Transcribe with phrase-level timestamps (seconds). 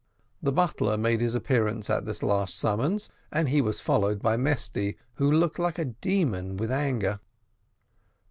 [0.41, 4.97] The butler made his appearance at this last summons, and he was followed by Mesty,
[5.17, 7.19] who looked like a demon with anger.